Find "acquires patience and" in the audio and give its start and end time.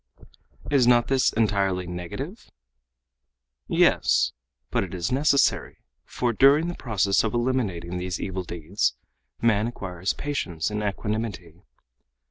9.67-10.81